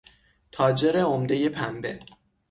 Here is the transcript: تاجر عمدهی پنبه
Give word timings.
تاجر 0.51 0.97
عمدهی 0.97 1.49
پنبه 1.49 1.99